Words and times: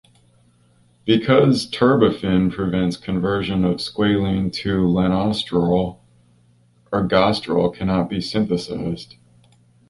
Because 1.05 1.69
terbinafine 1.69 2.51
prevents 2.51 2.97
conversion 2.97 3.63
of 3.63 3.77
squalene 3.79 4.49
to 4.53 4.79
lanosterol, 4.83 5.99
ergosterol 6.91 7.71
cannot 7.71 8.09
be 8.09 8.19
synthesized. 8.19 9.17